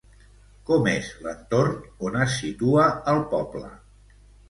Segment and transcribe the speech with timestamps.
[0.69, 1.77] Com és l'entorn
[2.09, 3.75] on es situa el poble?